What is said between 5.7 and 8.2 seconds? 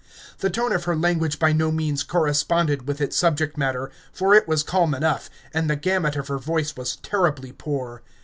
gamut of her voice was terribly poor.